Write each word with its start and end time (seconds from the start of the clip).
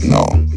C'est 0.00 0.49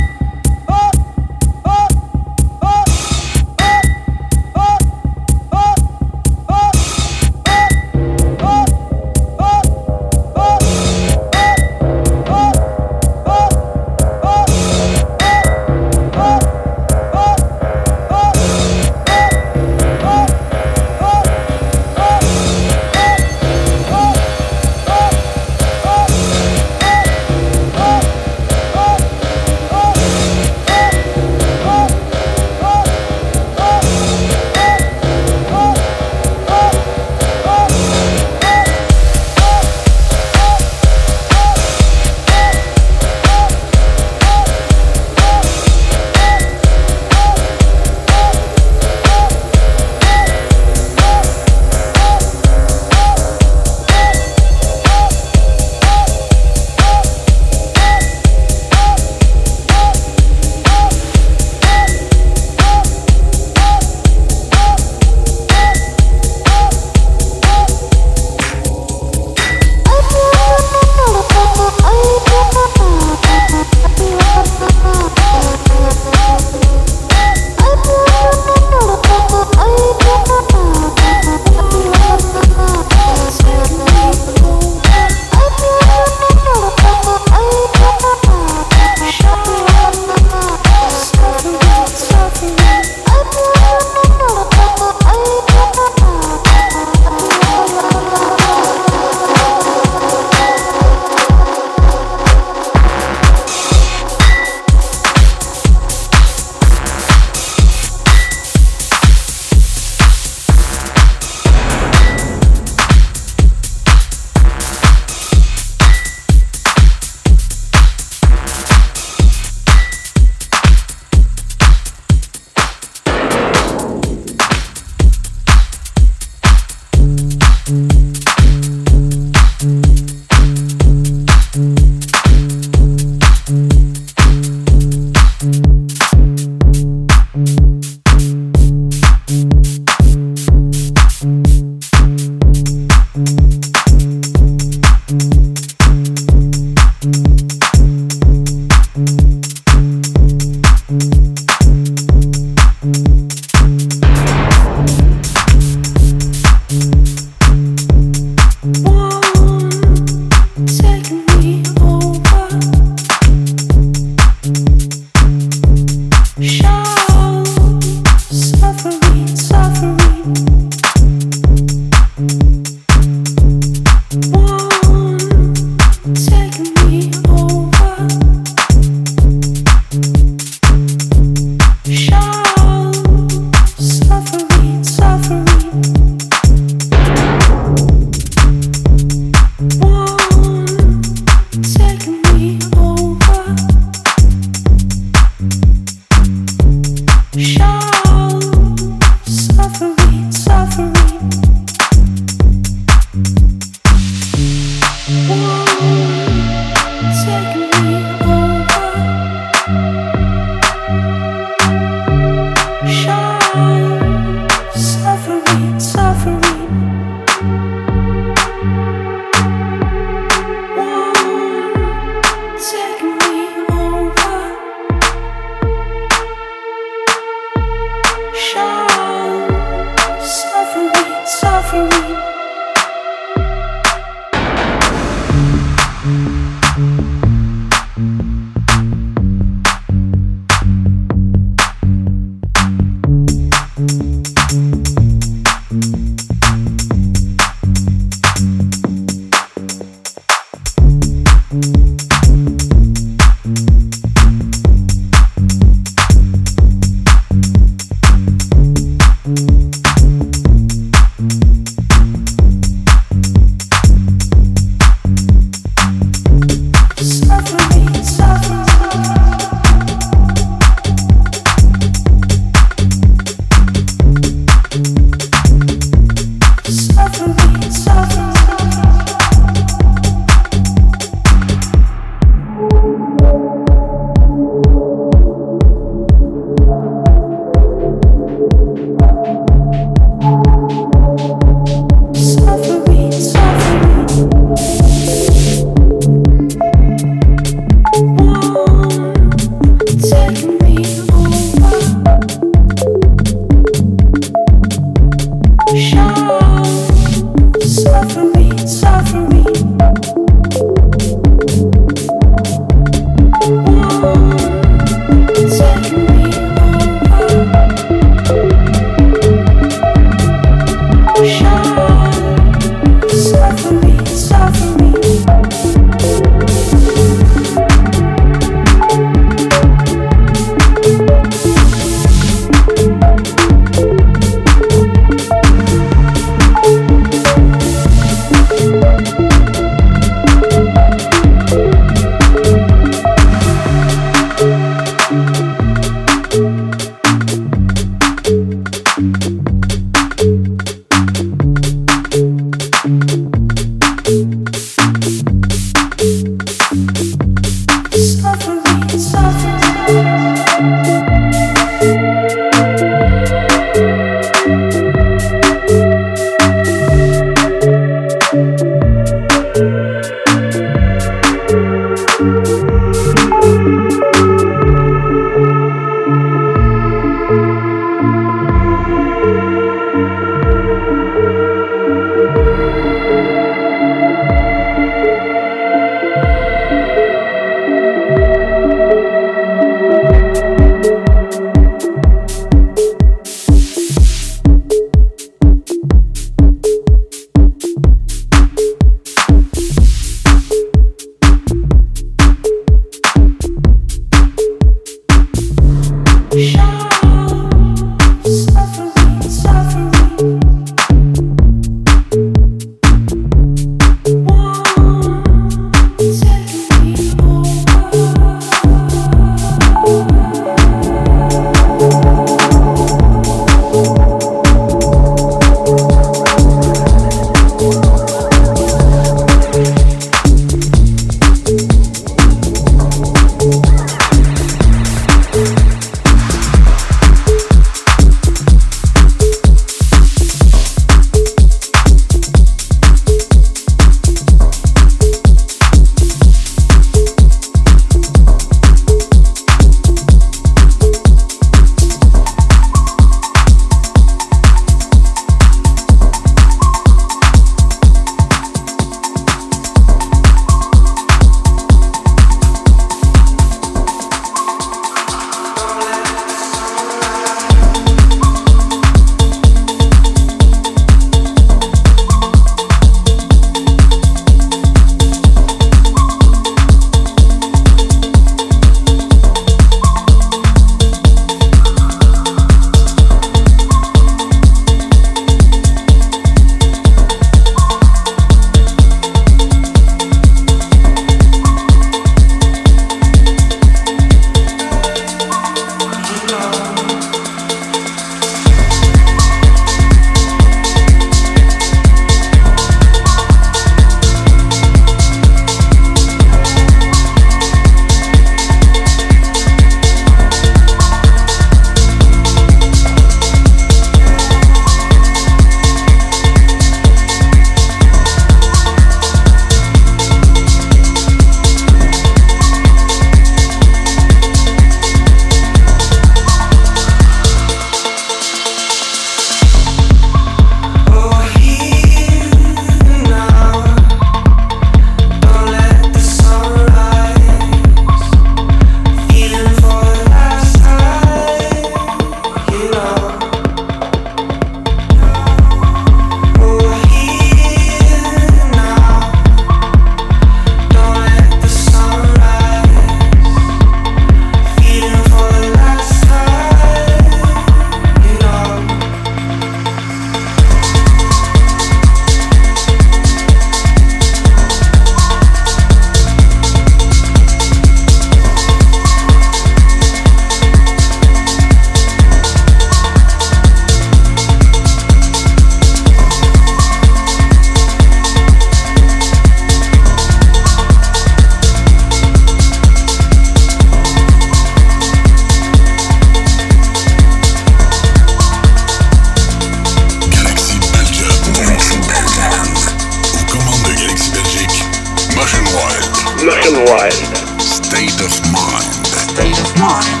unwired. 596.30 596.94
State 597.40 598.00
of 598.00 598.12
mind. 598.32 598.86
State 598.86 599.38
of 599.38 599.50
mind. 599.60 600.00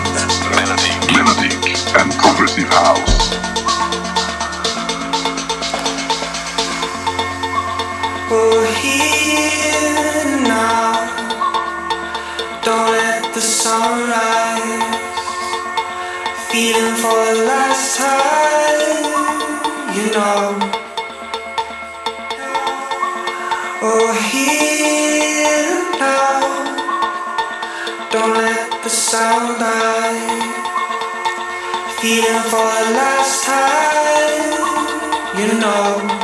Melodic, 0.56 0.96
melodic, 1.12 1.64
and 1.98 2.12
progressive 2.16 2.68
house. 2.68 3.34
We're 8.30 8.72
here 8.80 10.40
now. 10.48 10.92
Don't 12.64 12.90
let 12.92 13.34
the 13.34 13.40
sun 13.40 14.08
rise. 14.08 14.96
Feeling 16.50 16.94
for 17.02 17.20
the 17.34 17.44
last 17.46 17.98
time, 17.98 19.04
you 19.96 20.06
know. 20.12 20.84
We're 23.82 24.14
here 24.30 25.83
Don't 28.12 28.34
let 28.34 28.82
the 28.82 28.90
sun 28.90 29.58
die. 29.58 30.28
Feeling 32.00 32.42
for 32.50 32.68
the 32.78 32.90
last 33.00 33.44
time, 33.44 34.52
you 35.38 35.48
know. 35.60 36.23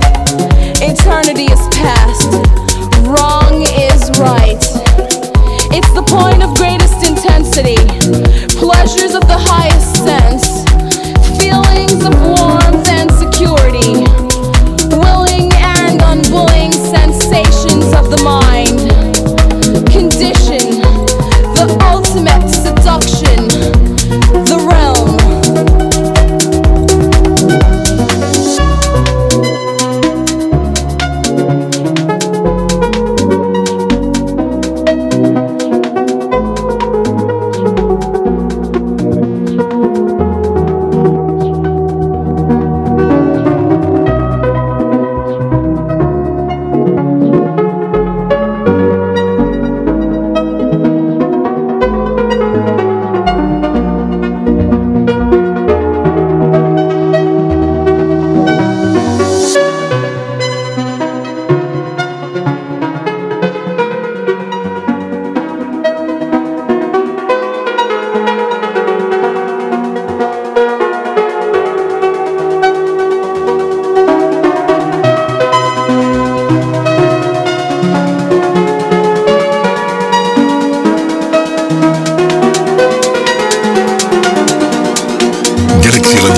Eternity 0.83 1.45
is 1.45 1.67
past. 1.77 2.33
Wrong 3.05 3.61
is 3.61 4.09
right. 4.19 4.57
It's 5.73 5.91
the 5.93 6.01
point 6.01 6.41
of 6.41 6.55
greatest 6.57 7.07
intensity. 7.07 7.77
Pleasures 8.57 9.13
of 9.13 9.21
the 9.27 9.37
highest 9.37 10.03
sense. 10.03 10.20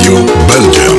Radio 0.04 0.26
Belgium. 0.50 0.93